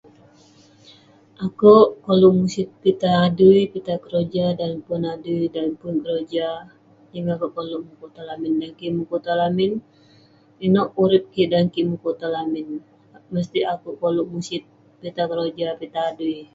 Akouk 1.45 1.87
koluk 2.05 2.33
musit 2.39 2.67
pitah 2.81 3.15
adui 3.27 3.61
pitah 3.73 3.97
keroja. 4.03 4.45
Dan 4.59 4.69
neh 4.73 4.83
pun 4.87 5.01
adui, 5.15 5.43
dan 5.55 5.65
neh 5.69 5.77
pun 5.81 5.93
keroja. 6.03 6.47
Yeng 7.13 7.27
akouk 7.33 7.51
koluk 7.55 7.81
mukuk 7.87 8.11
tong 8.15 8.27
lamin. 8.29 8.53
Dan 8.61 8.71
kik 8.79 8.95
mukuk 8.97 9.21
tong 9.25 9.39
lamin, 9.41 9.71
inouk 10.65 10.89
urip 11.03 11.23
kik 11.33 11.47
dan 11.51 11.65
kik 11.73 11.87
mukuk 11.89 12.15
tong 12.19 12.33
lamin. 12.37 12.67
Mestik 13.33 13.67
akouk 13.73 13.95
koluk 14.01 14.27
musit, 14.33 14.63
pitah 14.99 15.25
keroja 15.31 15.67
pitah 15.81 16.05
adui. 16.11 16.37